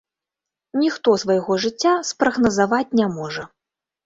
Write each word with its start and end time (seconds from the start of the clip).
Ніхто 0.83 1.13
свайго 1.23 1.57
жыцця 1.67 1.93
спрагназаваць 2.11 2.89
не 3.03 3.07
можа. 3.21 3.47